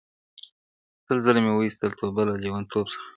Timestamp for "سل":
1.05-1.17